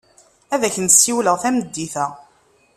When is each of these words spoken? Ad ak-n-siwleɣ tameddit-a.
Ad 0.53 0.61
ak-n-siwleɣ 0.67 1.35
tameddit-a. 1.43 2.05